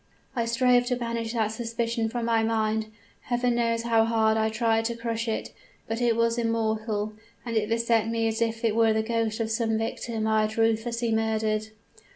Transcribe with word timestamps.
I 0.35 0.45
strove 0.45 0.85
to 0.85 0.95
banish 0.95 1.33
that 1.33 1.51
suspicion 1.51 2.09
from 2.09 2.25
my 2.25 2.41
mind 2.41 2.87
Heaven 3.25 3.53
knows 3.53 3.83
how 3.83 4.03
hard 4.03 4.35
I 4.35 4.49
tried 4.49 4.85
to 4.85 4.95
crush 4.95 5.27
it. 5.27 5.53
But 5.87 6.01
it 6.01 6.15
was 6.15 6.39
immortal 6.39 7.13
and 7.45 7.55
it 7.55 7.69
beset 7.69 8.09
me 8.09 8.27
as 8.27 8.41
if 8.41 8.65
it 8.65 8.75
were 8.75 8.93
the 8.93 9.03
ghost 9.03 9.39
of 9.39 9.51
some 9.51 9.77
victim 9.77 10.25
I 10.25 10.41
had 10.47 10.57
ruthlessly 10.57 11.11
murdered. 11.13 11.67